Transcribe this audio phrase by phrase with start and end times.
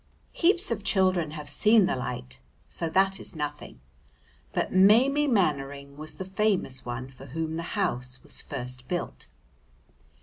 [0.31, 3.79] Heaps of children have seen the light, so that is nothing.
[4.51, 9.27] But Maimie Mannering was the famous one for whom the house was first built.